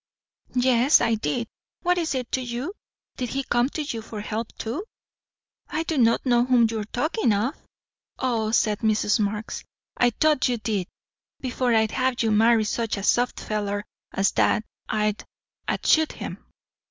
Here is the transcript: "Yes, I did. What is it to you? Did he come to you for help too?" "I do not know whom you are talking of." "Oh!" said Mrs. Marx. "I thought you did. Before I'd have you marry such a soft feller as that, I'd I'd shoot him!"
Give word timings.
"Yes, 0.55 0.99
I 0.99 1.13
did. 1.13 1.47
What 1.83 1.99
is 1.99 2.15
it 2.15 2.31
to 2.31 2.41
you? 2.41 2.73
Did 3.17 3.29
he 3.29 3.43
come 3.43 3.69
to 3.69 3.83
you 3.83 4.01
for 4.01 4.21
help 4.21 4.51
too?" 4.57 4.83
"I 5.69 5.83
do 5.83 5.95
not 5.99 6.25
know 6.25 6.43
whom 6.43 6.65
you 6.71 6.79
are 6.79 6.85
talking 6.85 7.31
of." 7.31 7.55
"Oh!" 8.17 8.49
said 8.49 8.79
Mrs. 8.79 9.19
Marx. 9.19 9.63
"I 9.95 10.09
thought 10.09 10.49
you 10.49 10.57
did. 10.57 10.87
Before 11.39 11.75
I'd 11.75 11.91
have 11.91 12.23
you 12.23 12.31
marry 12.31 12.63
such 12.63 12.97
a 12.97 13.03
soft 13.03 13.39
feller 13.39 13.85
as 14.11 14.31
that, 14.31 14.63
I'd 14.89 15.23
I'd 15.67 15.85
shoot 15.85 16.13
him!" 16.13 16.45